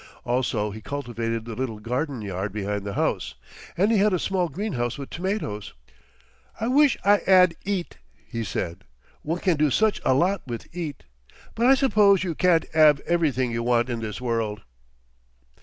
Also 0.25 0.71
he 0.71 0.81
cultivated 0.81 1.45
the 1.45 1.53
little 1.55 1.77
garden 1.79 2.23
yard 2.23 2.51
behind 2.51 2.85
the 2.85 2.93
house, 2.95 3.35
and 3.77 3.91
he 3.91 3.99
had 3.99 4.13
a 4.13 4.17
small 4.17 4.49
greenhouse 4.49 4.97
with 4.97 5.11
tomatoes. 5.11 5.75
"I 6.59 6.69
wish 6.69 6.97
I 7.05 7.19
'ad 7.27 7.53
'eat," 7.65 7.99
he 8.25 8.43
said. 8.43 8.83
"One 9.21 9.37
can 9.41 9.57
do 9.57 9.69
such 9.69 10.01
a 10.03 10.15
lot 10.15 10.41
with 10.47 10.65
'eat. 10.75 11.03
But 11.53 11.67
I 11.67 11.75
suppose 11.75 12.23
you 12.23 12.33
can't 12.33 12.65
'ave 12.75 13.03
everything 13.05 13.51
you 13.51 13.61
want 13.61 13.89
in 13.89 13.99
this 13.99 14.19
world." 14.19 14.63